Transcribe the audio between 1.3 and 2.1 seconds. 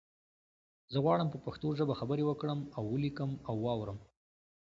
په پښتو ژبه